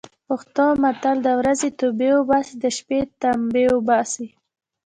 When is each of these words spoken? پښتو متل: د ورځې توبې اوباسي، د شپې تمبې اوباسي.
پښتو 0.27 0.65
متل: 0.83 1.17
د 1.25 1.29
ورځې 1.39 1.69
توبې 1.79 2.09
اوباسي، 2.17 2.53
د 2.63 2.65
شپې 2.77 2.99
تمبې 3.21 3.65
اوباسي. 3.73 4.27